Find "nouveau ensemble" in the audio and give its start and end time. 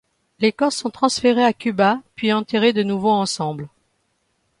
2.81-3.69